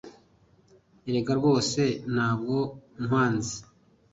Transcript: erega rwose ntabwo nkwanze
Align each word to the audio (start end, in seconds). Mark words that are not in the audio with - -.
erega 1.07 1.31
rwose 1.39 1.81
ntabwo 2.13 2.55
nkwanze 3.03 3.55